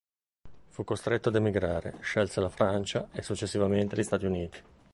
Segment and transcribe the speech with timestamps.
[0.69, 4.59] Fu costretto ad emigrare, scelse la Francia e, successivamente gli Stati Uniti.